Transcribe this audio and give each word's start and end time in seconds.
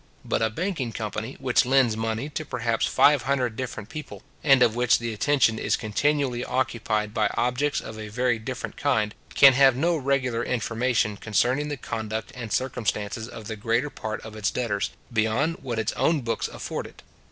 But 0.25 0.41
a 0.41 0.49
banking 0.49 0.91
company, 0.93 1.37
which 1.39 1.63
lends 1.63 1.95
money 1.95 2.27
to 2.29 2.43
perhaps 2.43 2.87
five 2.87 3.21
hundred 3.21 3.55
different 3.55 3.87
people, 3.89 4.23
and 4.43 4.63
of 4.63 4.75
which 4.75 4.97
the 4.97 5.13
attention 5.13 5.59
is 5.59 5.75
continually 5.75 6.43
occupied 6.43 7.13
by 7.13 7.29
objects 7.37 7.79
of 7.79 7.99
a 7.99 8.07
very 8.07 8.39
different 8.39 8.77
kind, 8.77 9.13
can 9.35 9.53
have 9.53 9.75
no 9.75 9.95
regular 9.95 10.43
information 10.43 11.17
concerning 11.17 11.67
the 11.67 11.77
conduct 11.77 12.31
and 12.33 12.51
circumstances 12.51 13.27
of 13.27 13.45
the 13.45 13.55
greater 13.55 13.91
part 13.91 14.19
of 14.21 14.35
its 14.35 14.49
debtors, 14.49 14.89
beyond 15.13 15.57
what 15.61 15.77
its 15.77 15.91
own 15.93 16.21
books 16.21 16.47
afford 16.47 16.87
it. 16.87 17.03